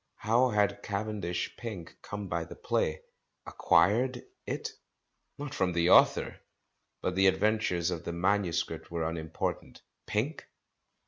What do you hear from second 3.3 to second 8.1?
"Acquired" it? Not from the author. But the adventures of